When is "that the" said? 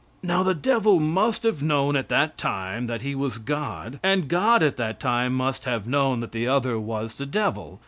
6.21-6.47